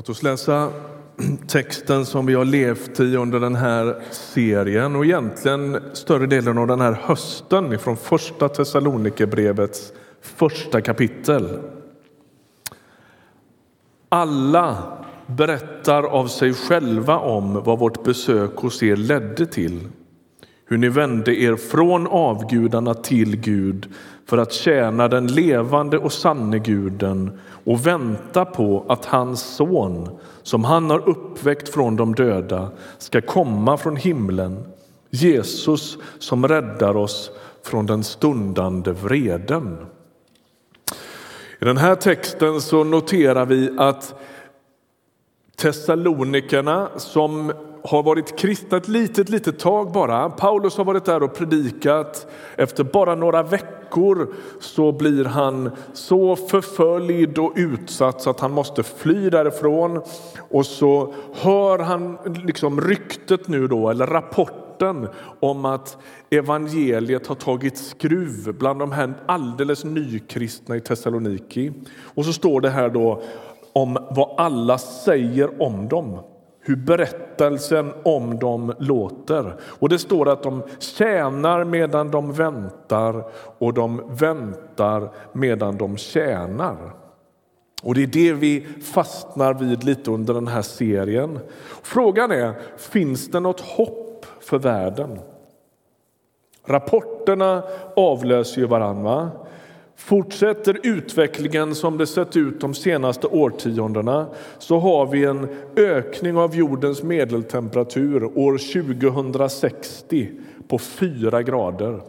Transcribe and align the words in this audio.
Låt 0.00 0.08
oss 0.08 0.22
läsa 0.22 0.72
texten 1.46 2.06
som 2.06 2.26
vi 2.26 2.34
har 2.34 2.44
levt 2.44 3.00
i 3.00 3.16
under 3.16 3.40
den 3.40 3.54
här 3.54 4.02
serien 4.10 4.96
och 4.96 5.04
egentligen 5.04 5.80
större 5.92 6.26
delen 6.26 6.58
av 6.58 6.66
den 6.66 6.80
här 6.80 6.92
hösten 6.92 7.78
från 7.78 7.96
första 7.96 8.48
Thessalonikerbrevets 8.48 9.92
första 10.20 10.80
kapitel. 10.80 11.58
Alla 14.08 14.76
berättar 15.26 16.02
av 16.02 16.26
sig 16.26 16.54
själva 16.54 17.18
om 17.18 17.62
vad 17.64 17.78
vårt 17.78 18.04
besök 18.04 18.56
hos 18.56 18.82
er 18.82 18.96
ledde 18.96 19.46
till. 19.46 19.88
Hur 20.70 20.78
ni 20.78 20.88
vände 20.88 21.40
er 21.40 21.56
från 21.56 22.06
avgudarna 22.06 22.94
till 22.94 23.36
Gud 23.36 23.88
för 24.26 24.38
att 24.38 24.52
tjäna 24.52 25.08
den 25.08 25.26
levande 25.26 25.98
och 25.98 26.12
sanne 26.12 26.58
guden 26.58 27.38
och 27.64 27.86
vänta 27.86 28.44
på 28.44 28.84
att 28.88 29.04
hans 29.04 29.40
son, 29.56 30.18
som 30.42 30.64
han 30.64 30.90
har 30.90 31.08
uppväckt 31.08 31.68
från 31.68 31.96
de 31.96 32.14
döda, 32.14 32.70
ska 32.98 33.20
komma 33.20 33.76
från 33.76 33.96
himlen. 33.96 34.64
Jesus 35.10 35.98
som 36.18 36.48
räddar 36.48 36.96
oss 36.96 37.30
från 37.64 37.86
den 37.86 38.04
stundande 38.04 38.92
vreden. 38.92 39.76
I 41.60 41.64
den 41.64 41.76
här 41.76 41.94
texten 41.94 42.60
så 42.60 42.84
noterar 42.84 43.46
vi 43.46 43.70
att 43.78 44.14
Thessalonikerna 45.56 46.88
som 46.96 47.52
har 47.84 48.02
varit 48.02 48.38
kristna 48.38 48.76
ett 48.76 48.88
litet, 48.88 49.28
litet 49.28 49.58
tag 49.58 49.92
bara. 49.92 50.30
Paulus 50.30 50.76
har 50.76 50.84
varit 50.84 51.04
där 51.04 51.22
och 51.22 51.34
predikat. 51.34 52.26
Efter 52.56 52.84
bara 52.84 53.14
några 53.14 53.42
veckor 53.42 54.34
så 54.60 54.92
blir 54.92 55.24
han 55.24 55.70
så 55.92 56.36
förföljd 56.36 57.38
och 57.38 57.52
utsatt 57.56 58.22
så 58.22 58.30
att 58.30 58.40
han 58.40 58.52
måste 58.52 58.82
fly 58.82 59.30
därifrån. 59.30 60.02
Och 60.50 60.66
så 60.66 61.14
hör 61.34 61.78
han 61.78 62.18
liksom 62.46 62.80
ryktet 62.80 63.48
nu 63.48 63.68
då, 63.68 63.90
eller 63.90 64.06
rapporten 64.06 65.08
om 65.40 65.64
att 65.64 65.96
evangeliet 66.30 67.26
har 67.26 67.34
tagit 67.34 67.78
skruv 67.78 68.54
bland 68.58 68.80
de 68.80 68.92
här 68.92 69.14
alldeles 69.26 69.84
nykristna 69.84 70.76
i 70.76 70.80
Thessaloniki. 70.80 71.72
Och 72.14 72.24
så 72.24 72.32
står 72.32 72.60
det 72.60 72.70
här 72.70 72.88
då 72.88 73.22
om 73.72 73.98
vad 74.10 74.34
alla 74.36 74.78
säger 74.78 75.62
om 75.62 75.88
dem 75.88 76.18
hur 76.70 76.76
berättelsen 76.76 77.92
om 78.02 78.38
dem 78.38 78.74
låter. 78.78 79.54
Och 79.62 79.88
Det 79.88 79.98
står 79.98 80.28
att 80.28 80.42
de 80.42 80.62
tjänar 80.78 81.64
medan 81.64 82.10
de 82.10 82.32
väntar 82.32 83.24
och 83.58 83.74
de 83.74 84.02
väntar 84.08 85.10
medan 85.32 85.76
de 85.76 85.96
tjänar. 85.96 86.76
Och 87.82 87.94
Det 87.94 88.02
är 88.02 88.06
det 88.06 88.32
vi 88.32 88.66
fastnar 88.94 89.54
vid 89.54 89.84
lite 89.84 90.10
under 90.10 90.34
den 90.34 90.48
här 90.48 90.62
serien. 90.62 91.38
Frågan 91.82 92.30
är, 92.30 92.54
finns 92.76 93.30
det 93.30 93.40
något 93.40 93.60
hopp 93.60 94.26
för 94.40 94.58
världen? 94.58 95.18
Rapporterna 96.66 97.62
avlöser 97.96 98.60
ju 98.60 98.66
varandra. 98.66 99.30
Fortsätter 100.00 100.78
utvecklingen 100.82 101.74
som 101.74 101.98
det 101.98 102.06
sett 102.06 102.36
ut 102.36 102.60
de 102.60 102.74
senaste 102.74 103.26
årtiondena 103.26 104.26
så 104.58 104.78
har 104.78 105.06
vi 105.06 105.24
en 105.24 105.48
ökning 105.76 106.36
av 106.36 106.56
jordens 106.56 107.02
medeltemperatur 107.02 108.24
år 108.38 108.82
2060 108.82 110.30
på 110.68 110.78
4 110.78 111.42
grader. 111.42 112.00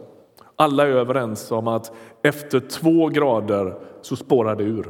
Alla 0.56 0.82
är 0.82 0.90
överens 0.90 1.50
om 1.50 1.68
att 1.68 1.92
efter 2.22 2.60
två 2.60 3.08
grader 3.08 3.74
så 4.02 4.16
spårar 4.16 4.56
det 4.56 4.64
ur. 4.64 4.86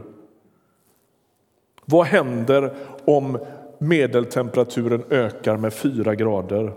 Vad 1.84 2.06
händer 2.06 2.74
om 3.04 3.38
medeltemperaturen 3.78 5.04
ökar 5.10 5.56
med 5.56 5.72
4 5.72 6.14
grader? 6.14 6.72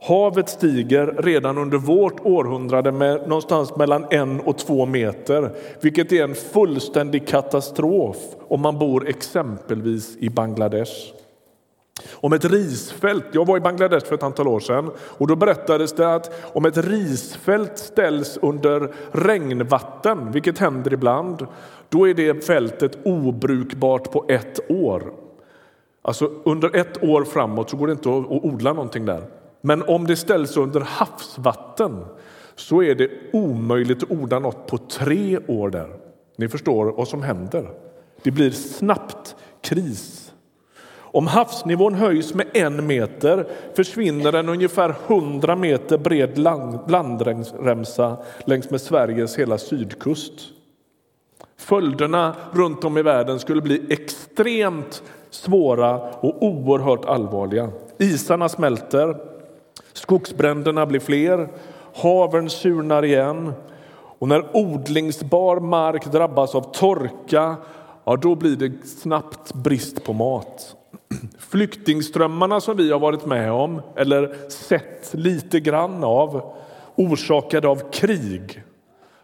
Havet 0.00 0.48
stiger 0.48 1.14
redan 1.18 1.58
under 1.58 1.78
vårt 1.78 2.20
århundrade 2.26 2.92
med 2.92 3.28
någonstans 3.28 3.76
mellan 3.76 4.06
en 4.10 4.40
och 4.40 4.58
två 4.58 4.86
meter, 4.86 5.50
vilket 5.80 6.12
är 6.12 6.24
en 6.24 6.34
fullständig 6.34 7.28
katastrof 7.28 8.16
om 8.48 8.60
man 8.60 8.78
bor 8.78 9.08
exempelvis 9.08 10.16
i 10.16 10.30
Bangladesh. 10.30 10.92
Om 12.12 12.32
ett 12.32 12.44
risfält, 12.44 13.24
jag 13.32 13.46
var 13.46 13.56
i 13.56 13.60
Bangladesh 13.60 14.06
för 14.06 14.14
ett 14.14 14.22
antal 14.22 14.48
år 14.48 14.60
sedan 14.60 14.90
och 14.98 15.26
då 15.26 15.36
berättades 15.36 15.92
det 15.92 16.14
att 16.14 16.54
om 16.54 16.64
ett 16.64 16.76
risfält 16.76 17.78
ställs 17.78 18.38
under 18.42 18.92
regnvatten, 19.12 20.32
vilket 20.32 20.58
händer 20.58 20.92
ibland, 20.92 21.46
då 21.88 22.08
är 22.08 22.14
det 22.14 22.46
fältet 22.46 22.98
obrukbart 23.04 24.12
på 24.12 24.24
ett 24.28 24.70
år. 24.70 25.12
Alltså 26.02 26.30
under 26.44 26.76
ett 26.76 27.04
år 27.04 27.24
framåt 27.24 27.70
så 27.70 27.76
går 27.76 27.86
det 27.86 27.92
inte 27.92 28.08
att 28.08 28.44
odla 28.44 28.72
någonting 28.72 29.06
där. 29.06 29.37
Men 29.60 29.82
om 29.82 30.06
det 30.06 30.16
ställs 30.16 30.56
under 30.56 30.80
havsvatten 30.80 32.04
så 32.54 32.82
är 32.82 32.94
det 32.94 33.10
omöjligt 33.32 34.02
att 34.02 34.10
odla 34.10 34.38
något 34.38 34.66
på 34.66 34.78
tre 34.78 35.38
år 35.38 35.70
där. 35.70 35.88
Ni 36.36 36.48
förstår 36.48 36.92
vad 36.92 37.08
som 37.08 37.22
händer. 37.22 37.70
Det 38.22 38.30
blir 38.30 38.50
snabbt 38.50 39.36
kris. 39.60 40.32
Om 41.10 41.26
havsnivån 41.26 41.94
höjs 41.94 42.34
med 42.34 42.46
en 42.54 42.86
meter 42.86 43.46
försvinner 43.74 44.32
en 44.32 44.48
ungefär 44.48 44.94
100 45.06 45.56
meter 45.56 45.98
bred 45.98 46.38
landremsa 46.88 48.16
längs 48.44 48.70
med 48.70 48.80
Sveriges 48.80 49.38
hela 49.38 49.58
sydkust. 49.58 50.32
Följderna 51.56 52.36
runt 52.52 52.84
om 52.84 52.98
i 52.98 53.02
världen 53.02 53.38
skulle 53.38 53.62
bli 53.62 53.82
extremt 53.88 55.02
svåra 55.30 56.00
och 56.00 56.42
oerhört 56.42 57.04
allvarliga. 57.04 57.70
Isarna 57.98 58.48
smälter, 58.48 59.16
Skogsbränderna 59.92 60.86
blir 60.86 61.00
fler, 61.00 61.48
haven 61.94 62.50
surnar 62.50 63.04
igen 63.04 63.52
och 64.18 64.28
när 64.28 64.56
odlingsbar 64.56 65.60
mark 65.60 66.12
drabbas 66.12 66.54
av 66.54 66.72
torka 66.72 67.56
ja, 68.04 68.16
då 68.16 68.34
blir 68.34 68.56
det 68.56 68.86
snabbt 68.86 69.54
brist 69.54 70.04
på 70.04 70.12
mat. 70.12 70.76
Flyktingströmmarna 71.38 72.60
som 72.60 72.76
vi 72.76 72.92
har 72.92 72.98
varit 72.98 73.26
med 73.26 73.52
om 73.52 73.82
eller 73.96 74.50
sett 74.50 75.14
lite 75.14 75.60
grann 75.60 76.04
av 76.04 76.54
orsakade 76.96 77.68
av 77.68 77.90
krig 77.92 78.64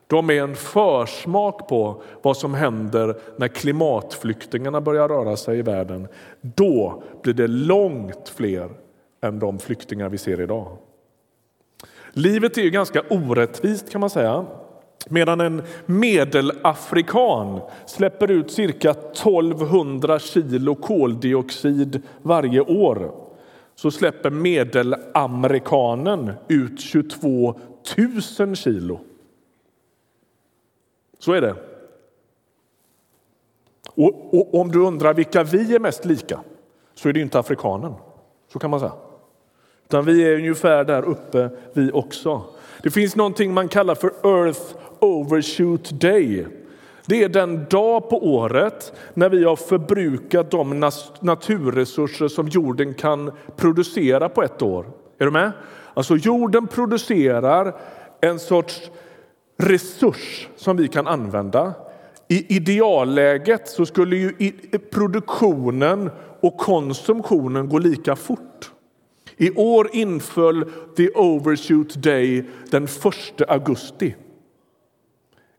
de 0.07 0.31
är 0.31 0.43
en 0.43 0.57
försmak 0.57 1.69
på 1.69 2.03
vad 2.23 2.37
som 2.37 2.55
händer 2.55 3.17
när 3.37 3.49
klimatflyktingarna 3.49 4.81
börjar 4.81 5.09
röra 5.09 5.37
sig 5.37 5.59
i 5.59 5.63
världen. 5.63 6.09
Då 6.41 7.03
blir 7.23 7.35
det 7.35 7.47
långt 7.47 8.33
fler 8.37 8.71
än 9.25 9.39
de 9.39 9.59
flyktingar 9.59 10.09
vi 10.09 10.19
ser 10.19 10.41
idag. 10.41 10.77
Livet 12.13 12.59
är 12.59 12.63
ju 12.63 12.71
ganska 12.71 13.03
orättvist 13.11 13.91
kan 13.91 14.01
man 14.01 14.11
säga. 14.11 14.47
Medan 15.09 15.41
en 15.41 15.63
medelafrikan 15.87 17.61
släpper 17.87 18.31
ut 18.31 18.51
cirka 18.51 18.91
1200 18.91 20.19
kilo 20.19 20.75
koldioxid 20.75 22.03
varje 22.23 22.61
år 22.61 23.15
så 23.75 23.91
släpper 23.91 24.31
medelamerikanen 24.31 26.33
ut 26.49 26.81
22 26.81 27.55
000 28.39 28.57
kilo. 28.57 29.01
Så 31.19 31.33
är 31.33 31.41
det. 31.41 31.57
Och, 33.95 34.35
och 34.35 34.61
om 34.61 34.71
du 34.71 34.79
undrar 34.79 35.15
vilka 35.15 35.43
vi 35.43 35.75
är 35.75 35.81
mest 35.81 36.05
lika 36.05 36.41
så 36.95 37.09
är 37.09 37.13
det 37.13 37.21
inte 37.21 37.39
afrikanen. 37.39 37.95
Så 38.53 38.59
kan 38.59 38.71
man 38.71 38.81
säga. 38.81 38.93
Utan 39.89 40.05
vi 40.05 40.29
är 40.29 40.35
ungefär 40.35 40.85
där 40.85 41.03
uppe 41.03 41.51
vi 41.73 41.91
också. 41.93 42.43
Det 42.83 42.91
finns 42.91 43.17
någonting 43.17 43.55
man 43.55 43.69
kallar 43.69 43.95
för 43.95 44.09
Earth 44.09 44.61
Overshoot 44.99 46.01
Day. 46.01 46.47
Det 47.07 47.23
är 47.23 47.29
den 47.29 47.65
dag 47.71 48.11
på 48.11 48.35
året 48.35 48.93
när 49.15 49.29
vi 49.29 49.45
har 49.45 49.57
förbrukat 49.57 50.51
de 50.51 50.91
naturresurser 51.21 52.29
som 52.29 52.49
jorden 52.49 52.95
kan 52.95 53.31
producera 53.57 54.29
på 54.29 54.43
ett 54.43 54.63
år. 54.63 54.87
Är 55.19 55.25
du 55.25 55.31
med? 55.31 55.53
Alltså 55.95 56.17
jorden 56.17 56.67
producerar 56.67 57.75
en 58.21 58.39
sorts 58.39 58.91
resurs 59.59 60.49
som 60.57 60.77
vi 60.77 60.89
kan 60.89 61.07
använda. 61.07 61.75
I 62.29 62.57
idealläget 62.57 63.69
så 63.69 63.87
skulle 63.87 64.17
ju 64.17 64.53
produktionen 64.91 66.11
och 66.41 66.59
konsumtionen 66.59 67.69
gå 67.69 67.79
lika 67.79 68.17
fort. 68.17 68.71
I 69.37 69.51
år 69.51 69.89
inföll 69.93 70.65
the 70.97 71.11
overshoot 71.11 72.03
day 72.03 72.45
den 72.71 72.85
1 72.85 72.91
augusti. 73.49 74.15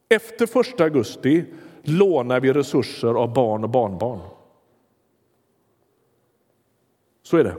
Efter 0.10 0.60
1 0.60 0.82
augusti 0.82 1.46
lånar 1.84 2.40
vi 2.40 2.54
resurser 2.54 3.08
av 3.08 3.34
barn 3.34 3.64
och 3.64 3.70
barnbarn. 3.70 4.20
Så 7.24 7.38
är 7.38 7.44
det. 7.44 7.56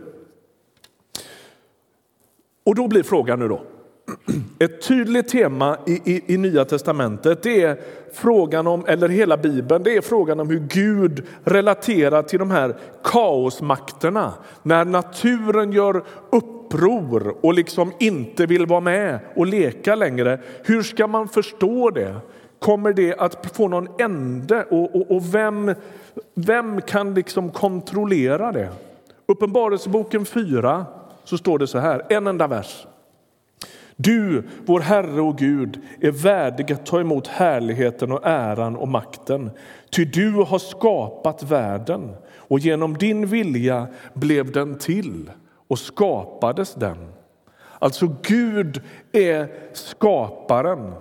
Och 2.64 2.74
då 2.74 2.88
blir 2.88 3.02
frågan 3.02 3.38
nu 3.38 3.48
då. 3.48 3.62
Ett 4.58 4.82
tydligt 4.88 5.28
tema 5.28 5.76
i, 5.86 5.92
i, 6.04 6.34
i 6.34 6.36
Nya 6.36 6.64
testamentet 6.64 7.42
det 7.42 7.62
är 7.62 7.76
frågan 8.12 8.66
om, 8.66 8.84
eller 8.86 9.08
hela 9.08 9.36
Bibeln, 9.36 9.82
det 9.82 9.96
är 9.96 10.00
frågan 10.00 10.40
om 10.40 10.50
hur 10.50 10.58
Gud 10.68 11.26
relaterar 11.44 12.22
till 12.22 12.38
de 12.38 12.50
här 12.50 12.76
kaosmakterna. 13.04 14.32
När 14.62 14.84
naturen 14.84 15.72
gör 15.72 16.04
uppror 16.30 17.34
och 17.40 17.54
liksom 17.54 17.92
inte 17.98 18.46
vill 18.46 18.66
vara 18.66 18.80
med 18.80 19.18
och 19.34 19.46
leka 19.46 19.94
längre. 19.94 20.38
Hur 20.62 20.82
ska 20.82 21.06
man 21.06 21.28
förstå 21.28 21.90
det? 21.90 22.16
Kommer 22.58 22.92
det 22.92 23.14
att 23.18 23.56
få 23.56 23.68
någon 23.68 23.88
ände? 23.98 24.64
Och, 24.64 24.96
och, 24.96 25.16
och 25.16 25.34
vem, 25.34 25.74
vem 26.34 26.80
kan 26.80 27.14
liksom 27.14 27.50
kontrollera 27.50 28.52
det? 28.52 28.68
Uppenbarelseboken 29.26 30.24
4 30.24 30.86
så 31.24 31.38
står 31.38 31.58
det 31.58 31.66
så 31.66 31.78
här, 31.78 32.02
en 32.08 32.26
enda 32.26 32.46
vers. 32.46 32.86
Du, 33.96 34.42
vår 34.66 34.80
Herre 34.80 35.20
och 35.20 35.38
Gud, 35.38 35.80
är 36.00 36.10
värdig 36.10 36.72
att 36.72 36.86
ta 36.86 37.00
emot 37.00 37.26
härligheten 37.26 38.12
och 38.12 38.20
äran 38.26 38.76
och 38.76 38.88
makten. 38.88 39.50
Ty 39.90 40.04
du 40.04 40.30
har 40.30 40.58
skapat 40.58 41.42
världen 41.42 42.16
och 42.36 42.58
genom 42.58 42.98
din 42.98 43.26
vilja 43.26 43.86
blev 44.14 44.52
den 44.52 44.78
till 44.78 45.30
och 45.68 45.78
skapades 45.78 46.74
den. 46.74 47.12
Alltså, 47.78 48.16
Gud 48.22 48.82
är 49.12 49.48
skaparen. 49.72 50.92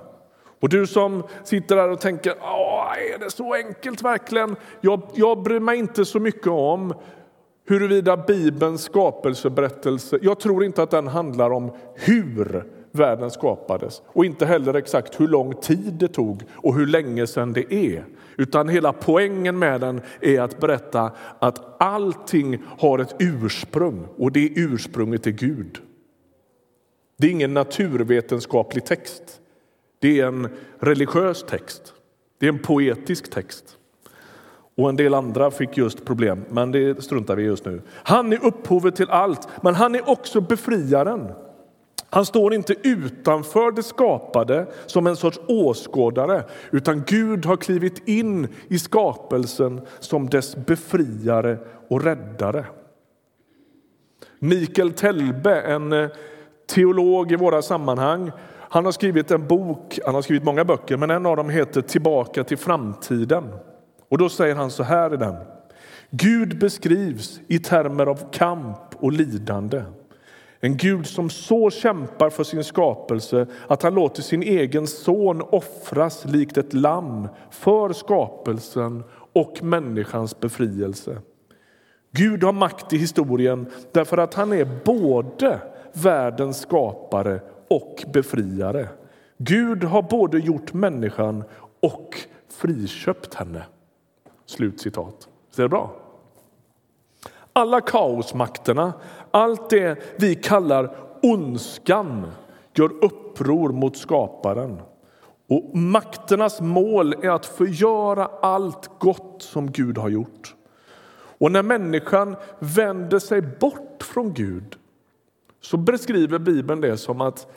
Och 0.62 0.69
du 0.69 0.88
som 0.88 1.24
sitter 1.44 1.75
där 1.75 1.89
och 1.89 2.01
tänker, 2.01 2.31
är 2.31 3.19
det 3.19 3.31
så 3.31 3.53
enkelt 3.53 4.01
verkligen? 4.01 4.56
Jag, 4.81 5.01
jag 5.13 5.44
bryr 5.44 5.59
mig 5.59 5.77
inte 5.77 6.06
så 6.06 6.19
mycket 6.19 6.47
om 6.47 6.94
huruvida 7.68 8.18
Bibelns 8.18 8.83
skapelseberättelse, 8.83 10.19
jag 10.21 10.39
tror 10.39 10.63
inte 10.63 10.83
att 10.83 10.92
den 10.92 11.07
handlar 11.07 11.51
om 11.51 11.71
hur 11.95 12.65
världen 12.95 13.31
skapades 13.31 14.01
och 14.07 14.25
inte 14.25 14.45
heller 14.45 14.74
exakt 14.74 15.19
hur 15.19 15.27
lång 15.27 15.53
tid 15.53 15.94
det 15.94 16.07
tog 16.07 16.44
och 16.51 16.75
hur 16.75 16.88
länge 16.88 17.27
sedan 17.27 17.53
det 17.53 17.74
är. 17.74 18.06
Utan 18.38 18.69
hela 18.69 18.94
poängen 18.94 19.59
med 19.59 19.81
den 19.81 20.01
är 20.21 20.42
att 20.42 20.59
berätta 20.59 21.12
att 21.39 21.81
allting 21.81 22.63
har 22.80 23.00
ett 23.00 23.15
ursprung 23.19 24.07
och 24.18 24.31
det 24.31 24.50
ursprunget 24.56 25.27
är 25.27 25.31
Gud. 25.31 25.81
Det 27.18 27.27
är 27.27 27.31
ingen 27.31 27.53
naturvetenskaplig 27.53 28.86
text. 28.86 29.42
Det 30.00 30.19
är 30.19 30.27
en 30.27 30.47
religiös 30.80 31.44
text. 31.44 31.94
Det 32.39 32.45
är 32.45 32.50
en 32.50 32.59
poetisk 32.59 33.31
text. 33.31 33.77
Och 34.77 34.89
en 34.89 34.95
del 34.95 35.13
andra 35.13 35.51
fick 35.51 35.77
just 35.77 36.06
problem, 36.06 36.45
men 36.50 36.71
det 36.71 37.03
struntar 37.03 37.36
vi 37.36 37.44
just 37.44 37.65
nu. 37.65 37.81
Han 37.94 38.33
är 38.33 38.45
upphovet 38.45 38.95
till 38.95 39.09
allt, 39.09 39.47
men 39.62 39.75
han 39.75 39.95
är 39.95 40.09
också 40.09 40.42
befriaren. 40.42 41.31
Han 42.15 42.25
står 42.25 42.53
inte 42.53 42.75
utanför 42.83 43.71
det 43.71 43.83
skapade 43.83 44.67
som 44.85 45.07
en 45.07 45.15
sorts 45.15 45.39
åskådare 45.47 46.44
utan 46.71 47.03
Gud 47.07 47.45
har 47.45 47.57
klivit 47.57 48.07
in 48.07 48.47
i 48.67 48.79
skapelsen 48.79 49.81
som 50.00 50.29
dess 50.29 50.56
befriare 50.56 51.57
och 51.88 52.03
räddare. 52.03 52.65
Mikael 54.39 54.91
Telbe, 54.91 55.62
en 55.62 55.94
eh, 55.94 56.09
teolog 56.67 57.31
i 57.31 57.35
våra 57.35 57.62
sammanhang, 57.62 58.31
han 58.69 58.85
har 58.85 58.91
skrivit 58.91 59.31
en 59.31 59.47
bok, 59.47 60.00
han 60.06 60.15
har 60.15 60.21
skrivit 60.21 60.44
många 60.44 60.65
böcker, 60.65 60.97
men 60.97 61.11
en 61.11 61.25
av 61.25 61.35
dem 61.35 61.50
heter 61.50 61.81
Tillbaka 61.81 62.44
till 62.44 62.57
framtiden. 62.57 63.44
Och 64.09 64.18
då 64.18 64.29
säger 64.29 64.56
han 64.56 64.71
så 64.71 64.83
här 64.83 65.13
i 65.13 65.18
den. 65.18 65.35
Gud 66.09 66.59
beskrivs 66.59 67.39
i 67.47 67.59
termer 67.59 68.06
av 68.06 68.31
kamp 68.31 68.95
och 68.95 69.11
lidande. 69.11 69.81
En 70.60 70.78
Gud 70.78 71.07
som 71.07 71.30
så 71.30 71.69
kämpar 71.69 72.30
för 72.30 72.44
sin 72.44 72.63
skapelse 72.63 73.48
att 73.68 73.84
han 73.84 73.94
låter 73.94 74.22
sin 74.22 74.44
egen 74.44 74.88
son 74.88 75.42
offras 75.42 76.25
likt 76.25 76.57
ett 76.57 76.74
lamm 76.74 77.28
för 77.52 77.94
skapelsen 77.94 79.04
och 79.34 79.63
människans 79.63 80.40
befrielse. 80.40 81.22
Gud 82.12 82.44
har 82.44 82.54
makt 82.54 82.94
i 82.94 82.98
historien 82.98 83.66
därför 83.92 84.18
att 84.18 84.34
han 84.34 84.54
är 84.54 84.80
både 84.86 85.60
världens 85.94 86.60
skapare 86.60 87.42
och 87.68 88.04
befriare. 88.13 88.88
Gud 89.38 89.84
har 89.84 90.02
både 90.02 90.40
gjort 90.40 90.74
människan 90.74 91.44
och 91.80 92.18
friköpt 92.50 93.34
henne. 93.34 93.63
Slutcitat. 94.46 95.28
Är 95.57 95.62
det 95.62 95.69
bra? 95.69 95.96
Alla 97.54 97.81
kaosmakterna, 97.81 98.94
allt 99.35 99.69
det 99.69 99.97
vi 100.15 100.35
kallar 100.35 100.95
ondskan 101.21 102.31
gör 102.73 102.91
uppror 103.03 103.69
mot 103.69 103.97
skaparen. 103.97 104.81
Och 105.47 105.77
makternas 105.77 106.61
mål 106.61 107.13
är 107.13 107.29
att 107.29 107.45
förgöra 107.45 108.25
allt 108.25 108.89
gott 108.99 109.35
som 109.41 109.71
Gud 109.71 109.97
har 109.97 110.09
gjort. 110.09 110.55
Och 111.37 111.51
när 111.51 111.63
människan 111.63 112.35
vänder 112.59 113.19
sig 113.19 113.41
bort 113.41 114.03
från 114.03 114.33
Gud 114.33 114.75
så 115.61 115.77
beskriver 115.77 116.39
Bibeln 116.39 116.81
det 116.81 116.97
som 116.97 117.21
att 117.21 117.47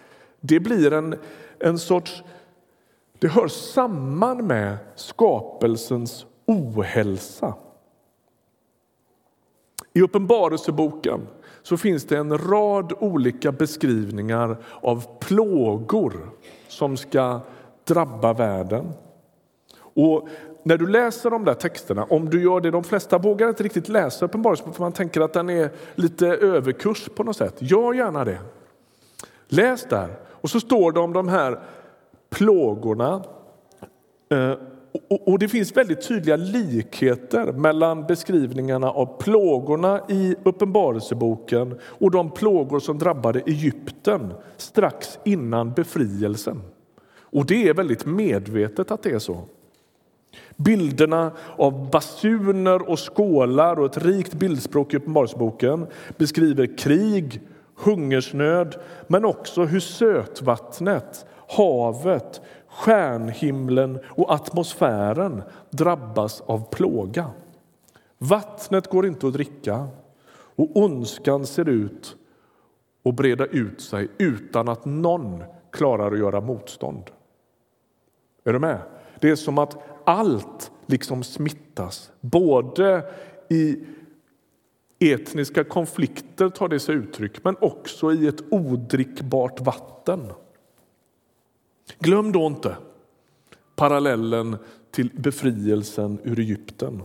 det 0.41 0.61
blir 0.61 0.93
en, 0.93 1.15
en 1.59 1.79
sorts... 1.79 2.23
Det 3.19 3.29
hör 3.29 3.49
samman 3.49 4.47
med 4.47 4.77
skapelsens 4.95 6.27
ohälsa. 6.47 7.55
I 9.93 10.03
Uppenbarelseboken 10.03 11.27
så 11.69 11.77
finns 11.77 12.05
det 12.05 12.17
en 12.17 12.39
rad 12.39 12.93
olika 12.99 13.53
beskrivningar 13.53 14.57
av 14.81 15.19
plågor 15.21 16.31
som 16.69 16.97
ska 16.97 17.41
drabba 17.85 18.33
världen. 18.33 18.93
Och 19.79 20.29
när 20.63 20.77
du 20.77 20.87
läser 20.87 21.31
de 21.31 21.45
där 21.45 21.55
texterna, 21.55 22.05
om 22.05 22.31
du 22.31 22.43
gör 22.43 22.61
det, 22.61 22.71
de 22.71 22.85
flesta 22.85 23.19
vågar 23.19 23.49
inte 23.49 23.63
riktigt 23.63 23.89
läsa 23.89 24.25
Uppenbarelseboken 24.25 24.75
för 24.75 24.83
man 24.83 24.93
tänker 24.93 25.21
att 25.21 25.33
den 25.33 25.51
är 25.51 25.71
lite 25.95 26.27
överkurs 26.27 27.09
på 27.15 27.25
något 27.25 27.37
sätt. 27.37 27.55
Gör 27.59 27.93
gärna 27.93 28.25
det. 28.25 28.39
Läs 29.49 29.85
där. 29.85 30.19
Och 30.27 30.51
så 30.51 30.61
står 30.61 30.93
det 30.93 31.01
om 31.01 31.13
de 31.13 31.29
här 31.29 31.61
plågorna 32.31 33.23
eh, 34.31 34.55
och, 35.09 35.29
och, 35.29 35.39
det 35.39 35.49
finns 35.49 35.77
väldigt 35.77 36.09
tydliga 36.09 36.37
likheter 36.37 37.53
mellan 37.53 38.07
beskrivningarna 38.07 38.91
av 38.91 39.19
plågorna 39.21 40.01
i 40.09 40.37
Uppenbarelseboken 40.45 41.79
och 41.83 42.11
de 42.11 42.31
plågor 42.31 42.81
som 42.81 42.99
drabbade 42.99 43.41
Egypten 43.41 44.33
strax 44.57 45.19
innan 45.25 45.73
befrielsen. 45.73 46.63
Och 47.21 47.47
det 47.47 47.69
är 47.69 47.75
väldigt 47.75 48.07
medvetet 48.07 48.91
att 48.91 49.03
det 49.03 49.11
är 49.11 49.19
så. 49.19 49.45
Bilderna 50.57 51.33
av 51.57 51.91
basuner 51.91 52.91
och 52.91 53.17
skålar 53.17 53.79
och 53.79 53.87
ett 53.87 54.05
rikt 54.05 54.35
bildspråk 54.35 54.95
i 54.95 54.97
Uppenbarelseboken 54.97 55.87
beskriver 56.17 56.79
krig, 56.79 57.41
hungersnöd 57.77 58.77
men 59.07 59.25
också 59.25 59.65
hur 59.65 59.81
sötvattnet, 59.81 61.27
havet 61.57 62.41
stjärnhimlen 62.69 63.99
och 64.07 64.33
atmosfären 64.33 65.43
drabbas 65.71 66.41
av 66.41 66.71
plåga. 66.71 67.31
Vattnet 68.19 68.87
går 68.87 69.07
inte 69.07 69.27
att 69.27 69.33
dricka 69.33 69.89
och 70.31 70.77
ondskan 70.77 71.47
ser 71.47 71.69
ut 71.69 72.17
att 73.05 73.15
breda 73.15 73.47
ut 73.47 73.81
sig 73.81 74.09
utan 74.19 74.69
att 74.69 74.85
någon 74.85 75.45
klarar 75.71 76.13
att 76.13 76.19
göra 76.19 76.41
motstånd. 76.41 77.11
Är 78.45 78.53
du 78.53 78.59
med? 78.59 78.81
Det 79.21 79.31
är 79.31 79.37
som 79.37 79.59
att 79.59 79.77
allt 80.05 80.71
liksom 80.87 81.23
smittas. 81.23 82.13
Både 82.21 83.13
i 83.49 83.85
etniska 84.99 85.65
konflikter 85.65 86.49
tar 86.49 86.69
det 86.69 86.81
sig 86.81 86.95
uttryck, 86.95 87.45
men 87.45 87.57
också 87.61 88.13
i 88.13 88.27
ett 88.27 88.43
odrickbart 88.51 89.61
vatten. 89.61 90.33
Glöm 91.99 92.33
då 92.33 92.47
inte 92.47 92.77
parallellen 93.77 94.57
till 94.91 95.11
befrielsen 95.15 96.19
ur 96.25 96.39
Egypten. 96.39 97.03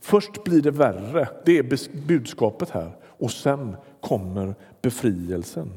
Först 0.00 0.44
blir 0.44 0.62
det 0.62 0.70
värre, 0.70 1.28
det 1.44 1.58
är 1.58 2.06
budskapet 2.06 2.70
här, 2.70 2.96
och 3.02 3.30
sen 3.30 3.76
kommer 4.00 4.54
befrielsen. 4.82 5.70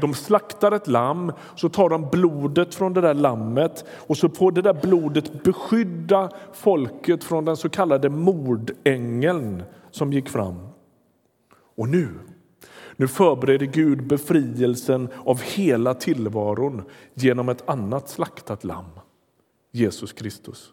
De 0.00 0.14
slaktar 0.14 0.72
ett 0.72 0.86
lamm, 0.86 1.32
så 1.56 1.68
tar 1.68 1.88
de 1.88 2.08
blodet 2.10 2.74
från 2.74 2.92
det 2.92 3.00
där 3.00 3.14
lammet 3.14 3.84
och 3.90 4.16
så 4.16 4.28
får 4.28 4.52
det 4.52 4.62
där 4.62 4.74
blodet 4.82 5.42
beskydda 5.42 6.30
folket 6.52 7.24
från 7.24 7.44
den 7.44 7.56
så 7.56 7.68
kallade 7.68 8.08
mordängeln 8.08 9.62
som 9.90 10.12
gick 10.12 10.28
fram. 10.28 10.68
Och 11.76 11.88
nu, 11.88 12.08
nu 12.96 13.08
förbereder 13.08 13.66
Gud 13.66 14.06
befrielsen 14.06 15.08
av 15.24 15.40
hela 15.40 15.94
tillvaron 15.94 16.82
genom 17.14 17.48
ett 17.48 17.68
annat 17.68 18.08
slaktat 18.08 18.64
lamm, 18.64 19.00
Jesus 19.70 20.12
Kristus. 20.12 20.72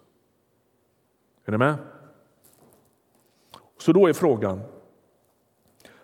Är 1.45 1.51
ni 1.51 1.57
med? 1.57 1.75
Så 3.77 3.93
då 3.93 4.07
är 4.07 4.13
frågan, 4.13 4.61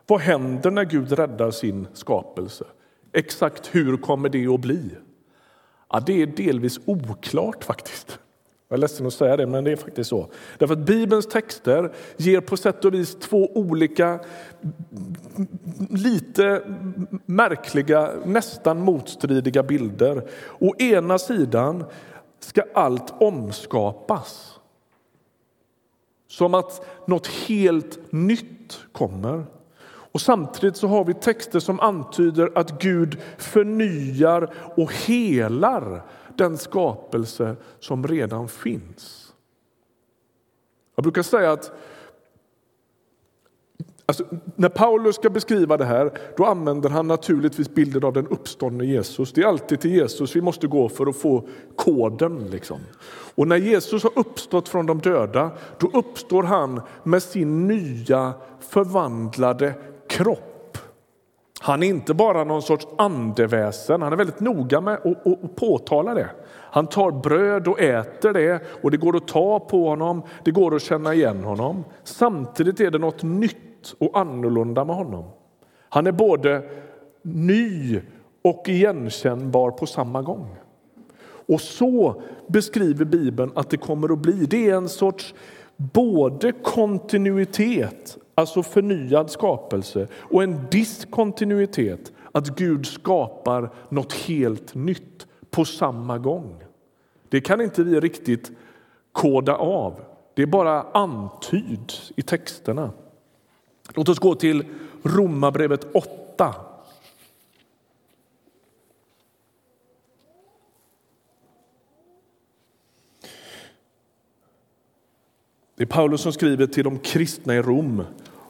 vad 0.08 0.20
händer 0.20 0.72
när 0.72 0.86
Gud 0.86 1.12
räddar 1.12 1.52
sin 1.52 1.88
skapelse? 1.94 2.66
Exakt 3.14 3.76
hur 3.76 3.98
kommer 3.98 4.30
det 4.30 4.48
att 4.48 4.60
bli? 4.60 4.92
Ja, 5.90 6.00
det 6.00 6.22
är 6.22 6.28
delvis 6.28 6.80
oklart 6.86 7.64
faktiskt. 7.64 8.20
Jag 8.70 8.78
är 8.78 8.82
ledsen 8.82 9.08
att 9.08 9.14
säga 9.14 9.38
det, 9.38 9.48
men 9.48 9.64
det 9.64 9.72
är 9.72 9.76
faktiskt 9.76 10.10
så. 10.10 10.32
Därför 10.58 10.74
att 10.74 10.86
Bibelns 10.86 11.28
texter 11.28 11.94
ger 12.18 12.42
på 12.42 12.58
sätt 12.58 12.86
och 12.86 12.94
vis 12.94 13.16
två 13.16 13.52
olika, 13.58 14.20
lite 15.90 16.62
märkliga, 17.26 18.12
nästan 18.26 18.80
motstridiga 18.82 19.64
bilder. 19.64 20.30
Å 20.60 20.76
ena 20.80 21.20
sidan 21.20 21.86
ska 22.40 22.64
allt 22.74 23.22
omskapas. 23.22 24.60
Som 26.28 26.54
att 26.54 26.86
något 27.08 27.28
helt 27.28 28.12
nytt 28.12 28.80
kommer. 28.92 29.46
Och 30.18 30.22
Samtidigt 30.22 30.78
så 30.78 30.88
har 30.88 31.04
vi 31.04 31.14
texter 31.14 31.60
som 31.60 31.80
antyder 31.80 32.52
att 32.56 32.82
Gud 32.82 33.18
förnyar 33.38 34.54
och 34.76 34.94
helar 34.94 36.02
den 36.36 36.58
skapelse 36.58 37.56
som 37.80 38.08
redan 38.08 38.48
finns. 38.48 39.34
Jag 40.96 41.04
brukar 41.04 41.22
säga 41.22 41.52
att 41.52 41.72
Alltså, 44.06 44.24
när 44.56 44.70
Paulus 44.70 45.16
ska 45.16 45.30
beskriva 45.30 45.78
det 45.78 45.86
här 45.86 46.12
då 46.38 46.46
använder 46.46 46.90
han 46.90 47.08
naturligtvis 47.08 47.70
bilden 47.70 48.04
av 48.04 48.14
den 48.14 48.28
uppståndne 48.28 48.86
Jesus. 48.86 49.34
Det 49.34 49.42
är 49.42 49.48
alltid 49.48 49.82
till 49.82 49.92
Jesus 49.92 50.36
vi 50.36 50.42
måste 50.42 50.68
gå 50.68 50.90
för 50.90 51.06
att 51.06 51.18
få 51.18 51.48
koden. 51.76 52.48
Liksom. 52.52 52.80
Och 53.36 53.48
när 53.48 53.58
Jesus 53.58 54.04
har 54.04 54.12
uppstått 54.16 54.70
från 54.70 54.86
de 54.86 55.00
döda 55.00 55.52
då 55.78 55.88
uppstår 55.94 56.44
han 56.44 56.82
med 57.04 57.24
sin 57.24 57.68
nya 57.68 58.34
förvandlade 58.60 59.74
kropp. 60.18 60.78
Han 61.60 61.84
är 61.84 61.88
inte 61.88 62.14
bara 62.14 62.44
någon 62.44 62.62
sorts 62.62 62.88
andeväsen, 62.98 64.02
han 64.02 64.14
är 64.14 64.18
väldigt 64.18 64.40
noga 64.40 64.82
med 64.82 64.94
att, 64.94 65.28
att, 65.28 65.44
att 65.44 65.56
påtala 65.56 66.14
det. 66.14 66.30
Han 66.50 66.88
tar 66.88 67.12
bröd 67.12 67.68
och 67.68 67.80
äter 67.80 68.34
det 68.34 68.62
och 68.82 68.92
det 68.92 68.98
går 68.98 69.18
att 69.18 69.28
ta 69.28 69.60
på 69.60 69.90
honom, 69.90 70.22
det 70.44 70.52
går 70.52 70.76
att 70.76 70.82
känna 70.82 71.14
igen 71.14 71.44
honom. 71.44 71.84
Samtidigt 72.04 72.80
är 72.80 72.92
det 72.92 72.98
något 72.98 73.24
nytt 73.24 73.96
och 73.98 74.20
annorlunda 74.20 74.86
med 74.86 74.96
honom. 74.96 75.24
Han 75.90 76.08
är 76.08 76.12
både 76.12 76.70
ny 77.22 78.02
och 78.44 78.64
igenkännbar 78.68 79.72
på 79.72 79.86
samma 79.86 80.22
gång. 80.22 80.56
Och 81.48 81.62
så 81.62 82.22
beskriver 82.48 83.06
Bibeln 83.06 83.52
att 83.56 83.70
det 83.70 83.78
kommer 83.78 84.14
att 84.14 84.20
bli. 84.20 84.46
Det 84.46 84.70
är 84.70 84.76
en 84.76 84.90
sorts 84.90 85.34
både 85.78 86.52
kontinuitet 86.52 88.18
alltså 88.38 88.63
förnyad 88.63 89.32
skapelse, 89.32 90.08
och 90.13 90.44
en 90.44 90.67
diskontinuitet, 90.72 92.12
att 92.32 92.48
Gud 92.58 92.86
skapar 92.86 93.70
något 93.89 94.13
helt 94.13 94.75
nytt 94.75 95.27
på 95.50 95.65
samma 95.65 96.17
gång. 96.17 96.63
Det 97.29 97.41
kan 97.41 97.62
inte 97.62 97.84
vi 97.84 98.00
riktigt 98.00 98.51
koda 99.12 99.56
av. 99.56 100.01
Det 100.34 100.41
är 100.41 100.48
bara 100.48 100.82
antyds 100.82 102.12
i 102.15 102.22
texterna. 102.22 102.91
Låt 103.94 104.10
oss 104.10 104.20
gå 104.20 104.36
till 104.36 104.65
Romarbrevet 105.03 105.88
8. 105.94 106.56
Det 115.75 115.84
är 115.84 115.88
Paulus 115.88 116.22
som 116.22 116.34
skriver 116.34 116.67
till 116.67 116.84
de 116.84 117.00
kristna 117.00 117.56
i 117.56 117.62
Rom 117.62 118.03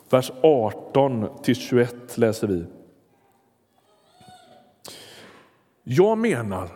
Vers 0.09 0.31
18-21 0.41 2.19
läser 2.19 2.47
vi. 2.47 2.65
Jag 5.83 6.17
menar 6.17 6.69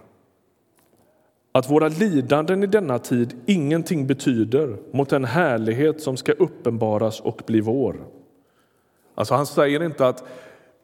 att 1.51 1.69
våra 1.69 1.87
lidanden 1.87 2.63
i 2.63 2.67
denna 2.67 2.99
tid 2.99 3.41
ingenting 3.45 4.07
betyder 4.07 4.77
mot 4.91 5.09
den 5.09 5.25
härlighet 5.25 6.01
som 6.01 6.17
ska 6.17 6.31
uppenbaras 6.31 7.19
och 7.19 7.41
bli 7.45 7.61
vår. 7.61 8.07
Alltså 9.15 9.33
han 9.33 9.45
säger 9.45 9.83
inte 9.83 10.07
att 10.07 10.23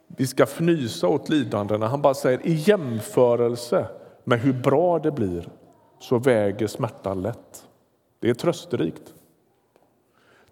vi 0.08 0.27
ska 0.27 0.44
fnysa 0.44 1.08
åt 1.08 1.30
lidandena, 1.30 1.88
han 1.88 2.01
bara 2.01 2.13
säger 2.13 2.48
i 2.48 2.54
jämförelse 2.54 3.88
med 4.24 4.39
hur 4.39 4.54
bra 4.54 5.00
det 5.00 5.12
blir 5.12 5.50
så 6.00 6.18
väger 6.18 6.68
smärtan 6.68 7.22
lätt. 7.22 7.68
Det 8.20 8.30
är 8.30 8.34
trösterikt. 8.34 9.13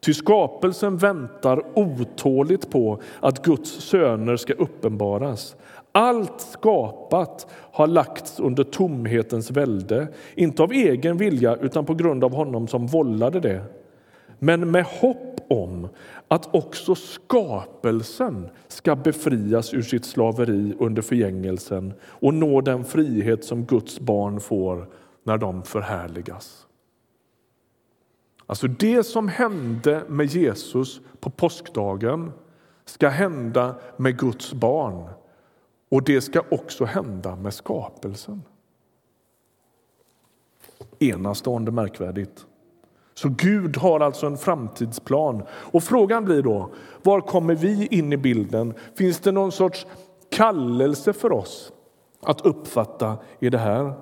Ty 0.06 0.14
skapelsen 0.14 0.98
väntar 0.98 1.64
otåligt 1.74 2.70
på 2.70 3.00
att 3.20 3.44
Guds 3.44 3.72
söner 3.72 4.38
ska 4.38 4.54
uppenbaras. 4.54 5.56
Allt 5.92 6.42
skapat 6.42 7.48
har 7.72 7.88
lagts 7.88 8.40
under 8.40 8.64
tomhetens 8.64 9.52
välde, 9.52 10.08
inte 10.36 10.64
av 10.64 10.72
egen 10.72 11.18
vilja 11.18 11.56
utan 11.56 11.86
på 11.86 11.94
grund 11.94 12.24
av 12.24 12.34
honom 12.34 12.68
som 12.68 12.88
vållade 12.88 13.40
det. 13.40 13.64
Men 14.40 14.72
med 14.72 14.86
hopp 14.86 15.46
om 15.50 15.88
att 16.28 16.56
också 16.56 16.96
skapelsen 16.96 18.50
ska 18.68 18.96
befrias 18.96 19.74
ur 19.74 19.82
sitt 19.82 20.06
slaveri 20.06 20.74
under 20.80 21.02
förgängelsen 21.02 21.94
och 22.04 22.34
nå 22.34 22.62
den 22.62 22.86
frihet 22.86 23.44
som 23.44 23.66
Guds 23.66 24.00
barn 24.00 24.40
får 24.40 24.88
när 25.24 25.38
de 25.38 25.64
förhärligas. 25.64 26.64
Alltså 28.48 28.68
det 28.68 29.04
som 29.04 29.28
hände 29.28 30.04
med 30.08 30.25
Jesus 30.25 31.02
på 31.20 31.30
påskdagen 31.30 32.32
ska 32.86 33.10
hända 33.10 33.75
med 33.98 34.20
Guds 34.20 34.54
barn 34.54 35.10
och 35.90 36.04
det 36.04 36.22
ska 36.22 36.44
också 36.52 36.86
hända 36.86 37.36
med 37.36 37.54
skapelsen. 37.54 38.42
Enastående 41.00 41.72
märkvärdigt. 41.72 42.46
Så 43.14 43.30
Gud 43.30 43.78
har 43.78 44.00
alltså 44.00 44.28
en 44.28 44.38
framtidsplan. 44.38 45.44
Och 45.50 45.84
Frågan 45.84 46.25
blir 46.25 46.42
då, 46.42 46.70
var 47.04 47.22
kommer 47.22 47.56
vi 47.56 47.88
in 47.88 48.14
i 48.14 48.18
bilden? 48.18 48.74
Finns 48.96 49.20
det 49.20 49.32
någon 49.32 49.52
sorts 49.52 49.88
kallelse 50.30 51.14
för 51.14 51.32
oss 51.32 51.74
att 52.22 52.42
uppfatta 52.42 53.18
i 53.40 53.50
det 53.50 53.58
här? 53.58 53.94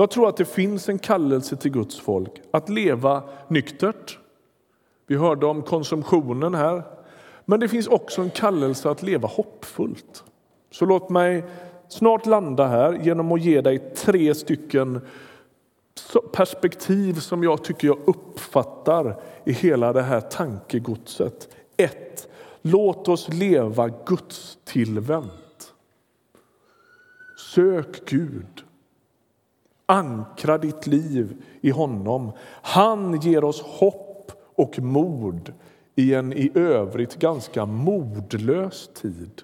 Jag 0.00 0.10
tror 0.10 0.28
att 0.28 0.36
det 0.36 0.44
finns 0.44 0.88
en 0.88 0.98
kallelse 0.98 1.56
till 1.56 1.70
Guds 1.70 2.00
folk 2.00 2.30
att 2.50 2.68
leva 2.68 3.22
nyktert. 3.48 4.18
Vi 5.06 5.16
hörde 5.16 5.46
om 5.46 5.62
konsumtionen 5.62 6.54
här. 6.54 6.82
Men 7.44 7.60
det 7.60 7.68
finns 7.68 7.86
också 7.86 8.22
en 8.22 8.30
kallelse 8.30 8.90
att 8.90 9.02
leva 9.02 9.28
hoppfullt. 9.28 10.24
Så 10.70 10.84
låt 10.84 11.10
mig 11.10 11.44
snart 11.88 12.26
landa 12.26 12.66
här 12.66 12.92
genom 13.02 13.32
att 13.32 13.40
ge 13.40 13.60
dig 13.60 13.78
tre 13.78 14.34
stycken 14.34 15.00
perspektiv 16.32 17.14
som 17.14 17.42
jag 17.42 17.64
tycker 17.64 17.86
jag 17.88 17.98
uppfattar 18.06 19.22
i 19.44 19.52
hela 19.52 19.92
det 19.92 20.02
här 20.02 20.20
tankegodset. 20.20 21.56
1. 21.76 22.28
Låt 22.62 23.08
oss 23.08 23.28
leva 23.28 23.88
Guds 24.06 24.58
tillvänt. 24.64 25.74
Sök 27.54 28.04
Gud. 28.10 28.64
Ankra 29.90 30.58
ditt 30.58 30.86
liv 30.86 31.42
i 31.60 31.70
honom. 31.70 32.32
Han 32.62 33.20
ger 33.20 33.44
oss 33.44 33.62
hopp 33.62 34.32
och 34.54 34.78
mod 34.78 35.52
i 35.94 36.14
en 36.14 36.32
i 36.32 36.50
övrigt 36.54 37.16
ganska 37.16 37.66
modlös 37.66 38.90
tid. 38.94 39.42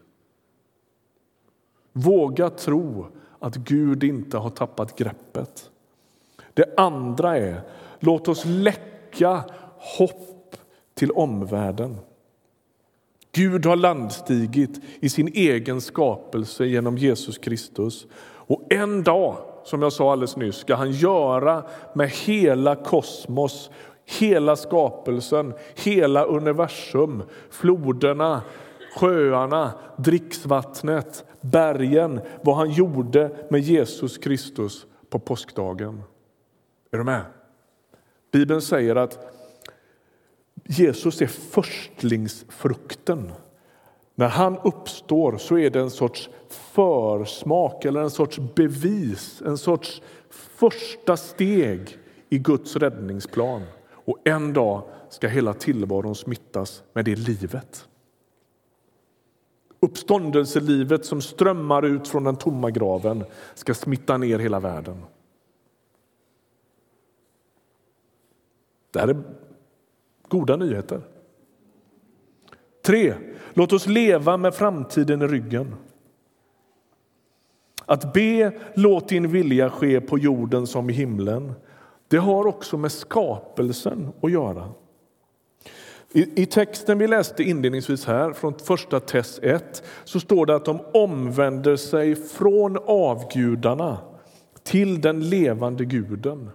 Våga 1.93 2.51
tro 2.51 3.07
att 3.39 3.57
Gud 3.57 4.05
inte 4.05 4.39
har 4.39 4.51
tappat 4.51 4.99
greppet. 4.99 5.71
Det 6.55 6.75
andra 6.77 7.37
är, 7.37 7.61
låt 8.01 8.29
oss 8.29 8.45
läcka 8.45 9.45
hopp 9.77 10.57
till 10.95 11.11
omvärlden. 11.11 11.97
Gud 13.33 13.67
har 13.67 13.77
landstigit 13.77 14.81
i 15.01 15.09
sin 15.09 15.29
egen 15.29 15.81
skapelse 15.81 16.65
genom 16.67 16.99
Jesus 16.99 17.39
Kristus. 17.39 18.07
Och 18.49 18.73
en 18.73 19.03
dag, 19.03 19.37
som 19.67 19.83
jag 19.83 19.93
sa 19.93 20.13
alldeles 20.13 20.37
nyss, 20.37 20.57
ska 20.57 20.75
han 20.75 20.91
göra 20.91 21.65
med 21.93 22.09
hela 22.09 22.77
kosmos, 22.77 23.71
hela 24.05 24.57
skapelsen, 24.57 25.55
hela 25.75 26.25
universum, 26.25 27.23
floderna, 27.51 28.43
sjöarna, 28.97 29.73
dricksvattnet, 29.97 31.25
bergen, 31.41 32.21
vad 32.43 32.57
han 32.57 32.71
gjorde 32.71 33.31
med 33.51 33.61
Jesus 33.61 34.19
Kristus 34.19 34.87
på 35.11 35.19
påskdagen. 35.19 36.03
Är 36.91 36.99
du 36.99 37.05
med? 37.05 37.23
Bibeln 38.33 38.63
säger 38.63 38.97
att 38.97 39.19
Jesus 40.65 41.23
är 41.23 41.27
förstlingsfrukten. 41.27 43.33
När 44.19 44.29
han 44.29 44.59
uppstår 44.65 45.39
så 45.39 45.59
är 45.59 45.71
det 45.71 45.81
en 45.81 45.91
sorts 45.91 46.31
försmak 46.49 47.85
eller 47.85 48.01
en 48.01 48.11
sorts 48.11 48.39
bevis, 48.39 49.43
en 49.47 49.59
sorts 49.59 50.03
första 50.31 51.17
steg 51.17 51.99
i 52.29 52.39
Guds 52.39 52.77
räddningsplan. 52.77 53.63
Och 53.89 54.19
en 54.25 54.53
dag 54.53 54.83
ska 55.09 55.29
hela 55.29 55.55
tillvaron 55.55 56.15
smittas 56.15 56.83
med 56.93 57.05
det 57.05 57.17
livet. 57.17 57.89
Uppståndelselivet 59.81 61.05
som 61.05 61.23
strömmar 61.23 61.85
ut 61.85 62.09
från 62.09 62.25
den 62.25 62.37
tomma 62.37 62.71
graven 62.71 63.25
ska 63.55 63.75
smitta 63.75 64.19
ner 64.19 64.39
hela 64.39 64.61
världen. 64.61 65.03
Det 68.91 69.01
här 69.01 69.09
är 69.09 69.23
goda 70.29 70.57
nyheter. 70.57 71.01
3. 72.87 73.15
Låt 73.55 73.73
oss 73.73 73.87
leva 73.87 74.37
med 74.37 74.55
framtiden 74.55 75.23
i 75.23 75.27
ryggen. 75.27 75.75
Att 77.87 78.13
be 78.13 78.53
låt 78.75 79.09
din 79.09 79.29
vilja 79.29 79.71
ske 79.71 80.01
på 80.01 80.19
jorden 80.19 80.67
som 80.67 80.91
i 80.91 80.93
himlen 80.93 81.53
det 82.09 82.17
har 82.17 82.47
också 82.47 82.79
med 82.79 82.93
skapelsen 82.93 84.13
att 84.23 84.31
göra. 84.31 84.69
I, 86.13 86.43
I, 86.43 86.47
texten 86.47 86.99
vi 86.99 87.07
läste 87.07 87.43
inledningsvis 87.43 88.07
här, 88.07 88.33
från 88.33 88.55
första 88.59 89.01
Tess 89.01 89.39
1, 89.43 89.83
så 90.05 90.21
står 90.21 90.47
det 90.47 90.55
att 90.55 90.65
de 90.65 90.81
omvänder 90.95 91.77
sig 91.77 92.17
från 92.17 92.79
avgudarna 92.87 93.99
till 94.63 95.01
den 95.01 95.29
levande 95.29 95.85
guden. 95.85 96.51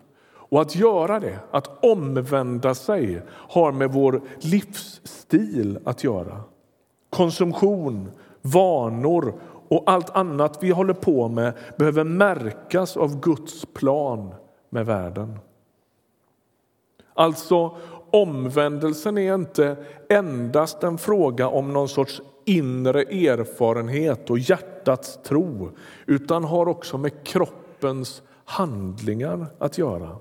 Och 0.52 0.62
att 0.62 0.76
göra 0.76 1.20
det, 1.20 1.40
att 1.52 1.84
omvända 1.86 2.76
sig, 2.76 3.22
har 3.30 3.72
med 3.72 3.92
vår 3.92 4.22
livsstil 4.40 5.80
att 5.84 6.04
göra. 6.04 6.44
Konsumtion, 7.10 8.12
vanor 8.42 9.34
och 9.68 9.84
allt 9.86 10.10
annat 10.10 10.64
vi 10.64 10.70
håller 10.70 10.94
på 10.94 11.28
med 11.28 11.54
behöver 11.78 12.04
märkas 12.04 12.98
av 12.98 13.20
Guds 13.20 13.66
plan 13.66 14.34
med 14.70 14.86
världen. 14.86 15.40
Alltså, 17.14 17.78
omvändelsen 18.12 19.18
är 19.18 19.36
inte 19.36 19.76
endast 20.10 20.84
en 20.84 20.98
fråga 20.98 21.48
om 21.48 21.74
någon 21.74 21.90
sorts 21.90 22.22
inre 22.46 23.02
erfarenhet 23.02 24.30
och 24.30 24.40
hjärtats 24.40 25.20
tro 25.24 25.72
utan 26.06 26.44
har 26.44 26.68
också 26.68 26.98
med 26.98 27.24
kroppens 27.24 28.22
handlingar 28.46 29.48
att 29.60 29.78
göra. 29.78 30.18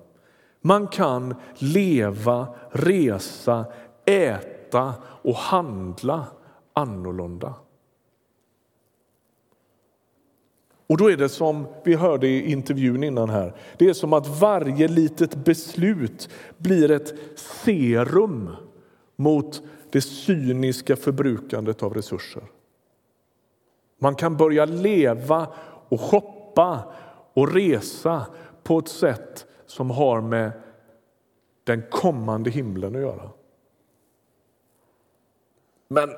Man 0.60 0.86
kan 0.86 1.34
leva, 1.54 2.46
resa, 2.70 3.64
äta 4.04 4.94
och 5.02 5.34
handla 5.34 6.26
annorlunda. 6.72 7.54
Och 10.86 10.96
då 10.96 11.10
är 11.10 11.16
det 11.16 11.28
som 11.28 11.66
vi 11.84 11.94
hörde 11.94 12.28
i 12.28 12.52
intervjun 12.52 13.04
innan 13.04 13.30
här. 13.30 13.54
Det 13.78 13.88
är 13.88 13.92
som 13.92 14.12
att 14.12 14.40
varje 14.40 14.88
litet 14.88 15.34
beslut 15.34 16.28
blir 16.56 16.90
ett 16.90 17.14
serum 17.36 18.50
mot 19.16 19.62
det 19.90 20.00
cyniska 20.00 20.96
förbrukandet 20.96 21.82
av 21.82 21.94
resurser. 21.94 22.42
Man 23.98 24.14
kan 24.14 24.36
börja 24.36 24.64
leva 24.64 25.48
och 25.88 26.00
shoppa 26.00 26.92
och 27.34 27.54
resa 27.54 28.26
på 28.62 28.78
ett 28.78 28.88
sätt 28.88 29.46
som 29.70 29.90
har 29.90 30.20
med 30.20 30.52
den 31.64 31.82
kommande 31.90 32.50
himlen 32.50 32.94
att 32.94 33.00
göra. 33.00 33.30
Men 35.88 36.10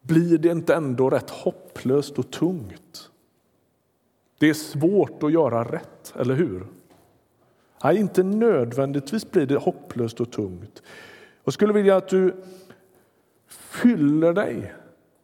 blir 0.00 0.38
det 0.38 0.48
inte 0.48 0.74
ändå 0.74 1.10
rätt 1.10 1.30
hopplöst 1.30 2.18
och 2.18 2.30
tungt? 2.30 3.10
Det 4.38 4.50
är 4.50 4.54
svårt 4.54 5.22
att 5.22 5.32
göra 5.32 5.64
rätt, 5.64 6.14
eller 6.16 6.34
hur? 6.34 6.66
Nej, 7.84 7.96
inte 7.96 8.22
nödvändigtvis 8.22 9.30
blir 9.30 9.46
det 9.46 9.56
hopplöst 9.56 10.20
och 10.20 10.32
tungt. 10.32 10.82
Jag 11.44 11.54
skulle 11.54 11.72
vilja 11.72 11.96
att 11.96 12.08
du 12.08 12.36
fyller 13.48 14.32
dig 14.32 14.74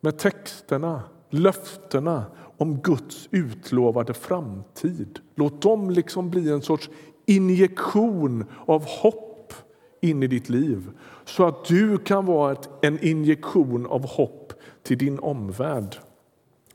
med 0.00 0.18
texterna, 0.18 1.02
löftena 1.28 2.24
om 2.56 2.80
Guds 2.80 3.28
utlovade 3.30 4.14
framtid. 4.14 5.20
Låt 5.34 5.62
dem 5.62 5.90
liksom 5.90 6.30
bli 6.30 6.50
en 6.50 6.62
sorts 6.62 6.90
injektion 7.30 8.44
av 8.66 8.84
hopp 8.84 9.54
in 10.00 10.22
i 10.22 10.26
ditt 10.26 10.48
liv 10.48 10.90
så 11.24 11.46
att 11.46 11.64
du 11.64 11.98
kan 11.98 12.26
vara 12.26 12.56
en 12.82 13.04
injektion 13.04 13.86
av 13.86 14.06
hopp 14.06 14.52
till 14.82 14.98
din 14.98 15.18
omvärld. 15.18 15.96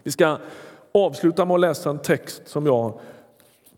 Vi 0.04 0.12
ska 0.12 0.38
avsluta 0.92 1.46
med 1.46 1.56
att 1.56 1.60
läsa 1.60 1.90
en 1.90 2.00
text 2.00 2.42
som 2.46 2.66
jag 2.66 3.00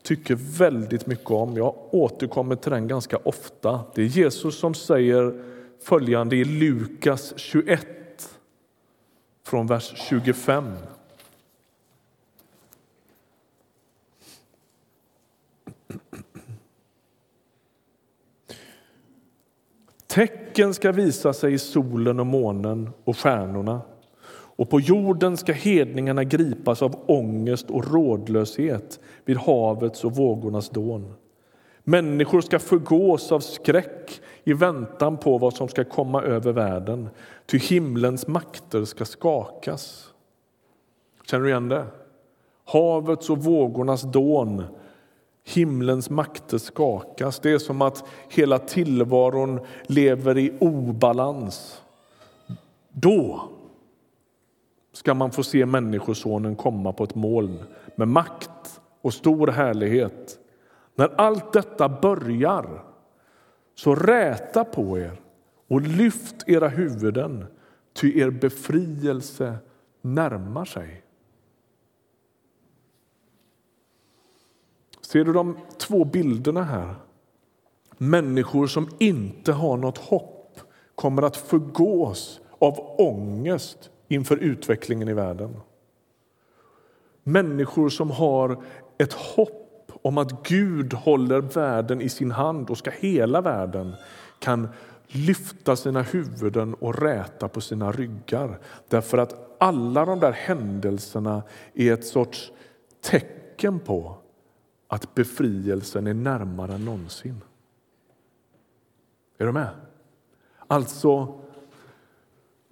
tycker 0.04 0.36
väldigt 0.36 1.06
mycket 1.06 1.32
om. 1.32 1.58
Jag 1.58 1.76
återkommer 1.92 2.56
till 2.56 2.72
den 2.72 2.88
ganska 2.88 3.18
ofta. 3.18 3.80
Det 3.96 4.02
är 4.02 4.06
Jesus 4.06 4.60
som 4.60 4.74
säger 4.74 5.44
följande 5.84 6.36
i 6.36 6.46
Lukas 6.46 7.34
21 7.38 7.88
från 9.46 9.68
vers 9.68 9.94
25. 10.10 10.66
Tecken 20.18 20.74
ska 20.74 20.92
visa 20.92 21.34
sig 21.34 21.54
i 21.54 21.58
solen 21.58 22.20
och 22.20 22.26
månen 22.26 22.90
och 23.04 23.18
stjärnorna 23.18 23.82
och 24.30 24.70
på 24.70 24.80
jorden 24.80 25.38
ska 25.38 25.54
hedningarna 25.54 26.24
gripas 26.24 26.82
av 26.82 26.96
ångest 27.06 27.70
och 27.70 27.92
rådlöshet 27.92 29.00
vid 29.26 29.38
havets 29.38 30.04
och 30.04 30.16
vågornas 30.16 30.70
dån. 30.70 31.14
Människor 31.84 32.42
ska 32.42 32.60
förgås 32.60 33.32
av 33.32 33.40
skräck 33.40 34.22
i 34.44 34.54
väntan 34.54 35.18
på 35.18 35.38
vad 35.38 35.54
som 35.54 35.68
ska 35.68 35.84
komma 35.84 36.22
över 36.22 36.52
världen, 36.52 37.10
ty 37.46 37.58
himlens 37.58 38.28
makter 38.28 38.86
ska 38.86 39.06
skakas. 39.06 40.14
Känner 41.26 41.44
du 41.44 41.50
igen 41.50 41.70
det? 41.70 41.86
Havets 42.66 43.30
och 43.30 43.44
vågornas 43.44 44.02
dån, 44.02 44.64
himlens 45.48 46.10
makter 46.10 46.58
skakas. 46.58 47.40
Det 47.40 47.52
är 47.52 47.58
som 47.58 47.82
att 47.82 48.04
hela 48.30 48.60
tillvaron 48.60 49.60
lever 49.86 50.38
i 50.38 50.54
obalans. 50.60 51.82
Då 52.90 53.50
ska 54.94 55.14
man 55.14 55.32
få 55.32 55.44
se 55.44 55.66
Människosonen 55.66 56.56
komma 56.56 56.94
på 56.94 57.04
ett 57.04 57.16
moln 57.16 57.60
med 57.96 58.08
makt 58.08 58.82
och 59.02 59.14
stor 59.14 59.48
härlighet. 59.48 60.40
När 60.96 61.22
allt 61.22 61.54
detta 61.54 61.90
börjar, 61.90 62.84
så 63.76 63.96
räta 63.96 64.64
på 64.64 64.98
er 64.98 65.22
och 65.68 65.82
lyft 65.82 66.36
era 66.48 66.68
huvuden, 66.68 67.46
ty 67.94 68.20
er 68.20 68.30
befrielse 68.30 69.58
närmar 70.02 70.66
sig. 70.66 71.04
Ser 75.08 75.26
du 75.26 75.34
de 75.34 75.58
två 75.78 76.06
bilderna 76.06 76.64
här? 76.64 76.96
Människor 77.98 78.68
som 78.68 78.90
inte 79.00 79.54
har 79.54 79.78
något 79.78 79.98
hopp 79.98 80.60
kommer 80.96 81.22
att 81.22 81.38
förgås 81.38 82.42
av 82.60 82.96
ångest 82.98 83.90
inför 84.08 84.38
utvecklingen 84.38 85.08
i 85.08 85.14
världen. 85.14 85.60
Människor 87.24 87.90
som 87.90 88.12
har 88.12 88.64
ett 88.98 89.14
hopp 89.14 89.92
om 90.02 90.18
att 90.18 90.48
Gud 90.48 90.94
håller 90.94 91.42
världen 91.42 92.02
i 92.02 92.10
sin 92.10 92.32
hand 92.32 92.70
och 92.70 92.78
ska 92.78 92.92
hela 92.92 93.42
världen 93.42 93.96
kan 94.40 94.68
lyfta 95.08 95.76
sina 95.76 96.02
huvuden 96.02 96.74
och 96.74 97.02
räta 97.02 97.48
på 97.48 97.62
sina 97.62 97.92
ryggar. 97.92 98.60
Därför 98.88 99.18
att 99.18 99.56
alla 99.60 100.06
de 100.06 100.20
där 100.20 100.32
händelserna 100.32 101.44
är 101.74 101.94
ett 101.94 102.06
sorts 102.06 102.52
tecken 103.02 103.80
på 103.80 104.18
att 104.88 105.16
befrielsen 105.16 106.08
är 106.08 106.14
närmare 106.14 106.74
än 106.74 106.86
någonsin. 106.86 107.42
Är 109.38 109.46
du 109.46 109.52
med? 109.52 109.70
Alltså, 110.68 111.40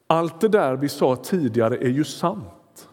Allt 0.07 0.41
det 0.41 0.47
där 0.47 0.75
vi 0.75 0.89
sa 0.89 1.15
tidigare 1.15 1.77
är 1.77 1.89
ju 1.89 2.03
sant. 2.03 2.89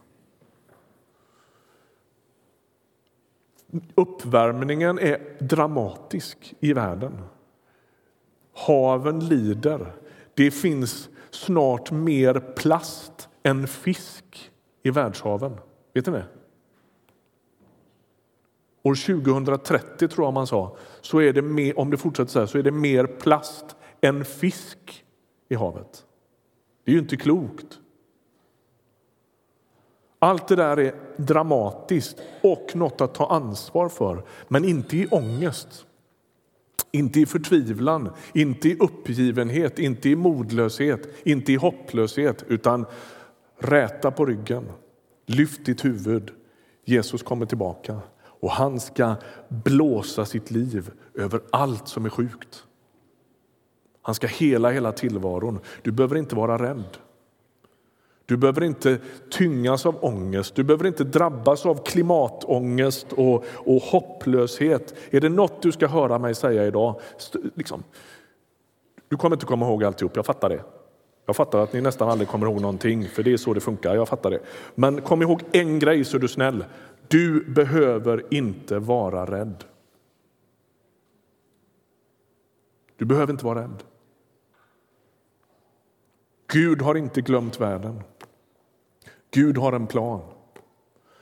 Uppvärmningen 3.94 4.98
är 4.98 5.36
dramatisk 5.40 6.54
i 6.60 6.72
världen. 6.72 7.18
Haven 8.52 9.28
lider. 9.28 9.92
Det 10.34 10.50
finns 10.50 11.08
snart 11.30 11.90
mer 11.90 12.40
plast 12.40 13.28
än 13.42 13.66
fisk 13.66 14.52
i 14.82 14.90
världshaven. 14.90 15.56
Vet 15.94 16.06
ni 16.06 16.12
det? 16.12 16.26
År 18.82 18.94
2030 18.94 20.08
tror 20.08 20.26
jag 20.26 20.34
man 20.34 20.46
sa, 20.46 20.76
så 21.00 21.20
är 21.20 21.32
det 21.32 21.42
mer, 21.42 21.78
om 21.78 21.90
det 21.90 21.96
fortsätter 21.96 22.32
så 22.32 22.38
här, 22.38 22.46
så 22.46 22.58
är 22.58 22.62
det 22.62 22.70
mer 22.70 23.06
plast 23.06 23.76
än 24.00 24.24
fisk 24.24 25.04
i 25.48 25.54
havet. 25.54 26.04
Det 26.84 26.90
är 26.90 26.92
ju 26.92 27.00
inte 27.00 27.16
klokt. 27.16 27.78
Allt 30.18 30.48
det 30.48 30.56
där 30.56 30.78
är 30.78 30.94
dramatiskt 31.16 32.16
och 32.42 32.70
något 32.74 33.00
att 33.00 33.14
ta 33.14 33.26
ansvar 33.26 33.88
för, 33.88 34.24
men 34.48 34.64
inte 34.64 34.96
i 34.96 35.06
ångest. 35.06 35.86
Inte 36.90 37.20
i 37.20 37.26
förtvivlan, 37.26 38.10
inte 38.34 38.68
i 38.68 38.76
uppgivenhet, 38.78 39.78
inte 39.78 40.08
i 40.08 40.16
modlöshet, 40.16 41.08
inte 41.22 41.52
i 41.52 41.56
hopplöshet 41.56 42.44
utan 42.48 42.86
räta 43.58 44.10
på 44.10 44.26
ryggen, 44.26 44.64
lyft 45.26 45.66
ditt 45.66 45.84
huvud. 45.84 46.30
Jesus 46.84 47.22
kommer 47.22 47.46
tillbaka 47.46 48.00
och 48.42 48.50
han 48.50 48.80
ska 48.80 49.14
blåsa 49.48 50.24
sitt 50.24 50.50
liv 50.50 50.90
över 51.14 51.40
allt 51.50 51.88
som 51.88 52.04
är 52.04 52.10
sjukt. 52.10 52.64
Han 54.02 54.14
ska 54.14 54.26
hela 54.26 54.70
hela 54.70 54.92
tillvaron. 54.92 55.60
Du 55.82 55.92
behöver 55.92 56.16
inte 56.16 56.34
vara 56.34 56.58
rädd. 56.58 56.98
Du 58.26 58.36
behöver 58.36 58.64
inte 58.64 58.98
tyngas 59.30 59.86
av 59.86 60.04
ångest, 60.04 60.54
du 60.54 60.64
behöver 60.64 60.86
inte 60.86 61.04
drabbas 61.04 61.66
av 61.66 61.84
klimatångest 61.84 63.12
och, 63.12 63.44
och 63.46 63.82
hopplöshet. 63.82 64.94
Är 65.10 65.20
det 65.20 65.28
något 65.28 65.62
du 65.62 65.72
ska 65.72 65.86
höra 65.86 66.18
mig 66.18 66.34
säga 66.34 66.66
idag? 66.66 67.00
Liksom, 67.54 67.82
du 69.08 69.16
kommer 69.16 69.36
inte 69.36 69.46
komma 69.46 69.66
ihåg 69.66 69.84
alltihop, 69.84 70.16
jag 70.16 70.26
fattar 70.26 70.48
det. 70.48 70.62
Jag 71.26 71.36
fattar 71.36 71.58
att 71.58 71.72
ni 71.72 71.80
nästan 71.80 72.08
aldrig 72.08 72.28
kommer 72.28 72.46
ihåg 72.46 72.60
någonting, 72.60 73.08
för 73.08 73.22
det 73.22 73.32
är 73.32 73.36
så 73.36 73.54
det 73.54 73.60
funkar. 73.60 73.94
Jag 73.94 74.08
fattar 74.08 74.30
det. 74.30 74.40
Men 74.74 75.00
kom 75.00 75.22
ihåg 75.22 75.42
en 75.52 75.78
grej 75.78 76.04
så 76.04 76.16
är 76.16 76.20
du 76.20 76.28
snäll. 76.28 76.64
Du 77.08 77.44
behöver 77.44 78.24
inte 78.30 78.78
vara 78.78 79.26
rädd. 79.26 79.64
Du 82.96 83.04
behöver 83.04 83.32
inte 83.32 83.44
vara 83.44 83.62
rädd. 83.62 83.82
Gud 86.52 86.82
har 86.82 86.94
inte 86.94 87.20
glömt 87.20 87.60
världen. 87.60 88.02
Gud 89.30 89.58
har 89.58 89.72
en 89.72 89.86
plan. 89.86 90.20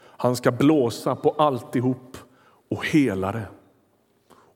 Han 0.01 0.37
ska 0.37 0.51
blåsa 0.51 1.17
på 1.17 1.31
alltihop 1.31 2.17
och 2.69 2.87
hela 2.87 3.33
det. 3.33 3.49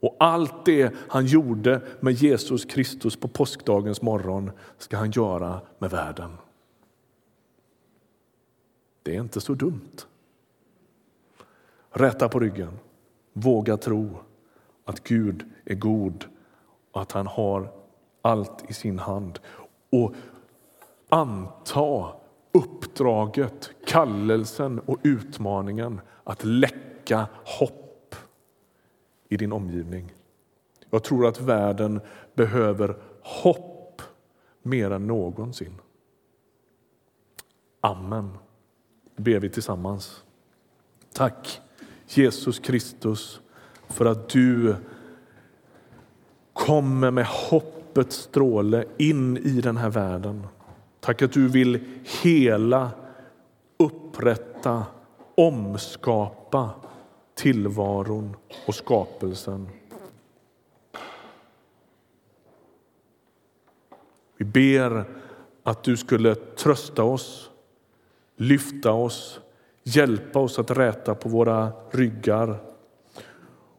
Och 0.05 0.17
allt 0.19 0.65
det 0.65 0.95
han 1.09 1.27
gjorde 1.27 1.83
med 2.01 2.13
Jesus 2.13 2.65
Kristus 2.65 3.17
på 3.17 3.29
påskdagens 3.29 4.03
morgon 4.03 4.51
ska 4.79 4.97
han 4.97 5.11
göra 5.11 5.61
med 5.79 5.91
världen. 5.91 6.31
Det 9.03 9.17
är 9.17 9.21
inte 9.21 9.41
så 9.41 9.55
dumt. 9.55 10.07
Rätta 11.91 12.29
på 12.29 12.41
ryggen. 12.41 12.79
Våga 13.33 13.77
tro 13.77 14.11
att 14.85 15.03
Gud 15.05 15.45
är 15.65 15.75
god 15.75 16.25
och 16.93 17.03
att 17.03 17.13
han 17.13 17.27
har 17.27 17.73
allt 18.23 18.71
i 18.71 18.75
sin 18.75 18.99
hand. 18.99 19.39
Och 19.91 20.15
anta 21.09 22.13
uppdraget, 22.53 23.71
kallelsen 23.87 24.79
och 24.79 24.99
utmaningen 25.03 26.01
att 26.25 26.45
läcka 26.45 27.27
hopp 27.45 27.84
i 29.29 29.37
din 29.37 29.53
omgivning. 29.53 30.15
Jag 30.91 31.05
tror 31.05 31.27
att 31.27 31.41
världen 31.41 32.01
behöver 32.35 32.97
hopp 33.21 34.03
mer 34.63 34.91
än 34.91 35.07
någonsin. 35.07 35.81
Amen. 37.81 38.31
ber 39.17 39.41
vi 39.41 39.51
tillsammans. 39.51 40.25
Tack 41.13 41.61
Jesus 42.07 42.59
Kristus 42.59 43.41
för 43.89 44.05
att 44.05 44.29
du 44.29 44.77
kommer 46.53 47.11
med 47.11 47.27
hoppets 47.27 48.17
stråle 48.17 48.85
in 48.97 49.37
i 49.37 49.61
den 49.61 49.77
här 49.77 49.91
världen. 49.91 50.47
Tack 51.01 51.23
att 51.23 51.33
du 51.33 51.49
vill 51.49 51.85
hela, 52.23 52.91
upprätta, 53.77 54.87
omskapa 55.35 56.71
tillvaron 57.35 58.37
och 58.67 58.75
skapelsen. 58.75 59.69
Vi 64.37 64.45
ber 64.45 65.05
att 65.63 65.85
du 65.85 65.97
skulle 65.97 66.35
trösta 66.35 67.03
oss, 67.03 67.51
lyfta 68.37 68.93
oss, 68.93 69.41
hjälpa 69.83 70.39
oss 70.39 70.59
att 70.59 70.71
räta 70.71 71.15
på 71.15 71.29
våra 71.29 71.73
ryggar. 71.91 72.63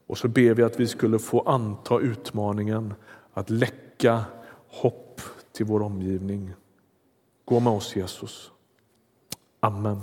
Och 0.08 0.18
så 0.18 0.28
ber 0.28 0.54
vi 0.54 0.64
att 0.64 0.80
vi 0.80 0.88
skulle 0.88 1.20
få 1.20 1.42
anta 1.42 2.00
utmaningen 2.00 2.94
att 3.34 3.50
läcka 3.50 4.26
hopp 4.68 5.22
till 5.52 5.66
vår 5.66 5.82
omgivning. 5.82 6.54
Gå 7.46 7.60
med 7.60 7.74
oss, 7.74 7.96
Jesus. 7.96 8.52
Amen. 9.60 10.02